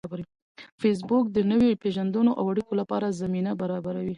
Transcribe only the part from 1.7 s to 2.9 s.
پیژندنو او اړیکو